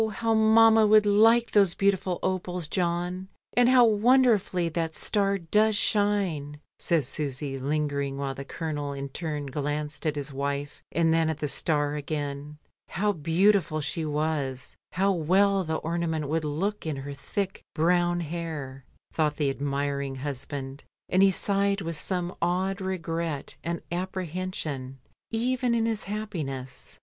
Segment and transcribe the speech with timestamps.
[0.13, 6.59] how mamma would like those beautiful opals, John; and how wonderfully that star does shine,"
[6.79, 11.37] says Susy, lingering, while the Colonel in turn glanced at his wife and then at
[11.37, 12.57] the star again.
[12.89, 18.83] How beautiful she was, how well the ornament would look in her thick brown hair,
[19.13, 24.97] thought the admiring husband, and he sighed with some odd regret and apprehension
[25.29, 26.97] even in his happiness.